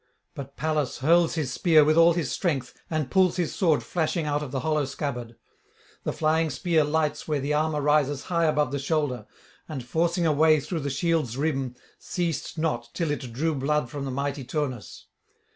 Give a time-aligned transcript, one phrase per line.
[0.33, 4.41] But Pallas hurls his spear with all his strength, and pulls his sword flashing out
[4.41, 5.35] of the hollow scabbard.
[6.05, 9.27] The flying spear lights where the armour rises high above the shoulder,
[9.69, 14.11] and, forcing a way through the shield's rim, ceased not till it drew blood from
[14.11, 15.05] mighty Turnus.